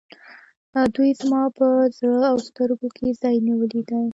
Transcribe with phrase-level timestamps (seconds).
[0.95, 1.67] دوی زما په
[1.97, 4.01] زړه او سترګو کې ځای نیولی دی.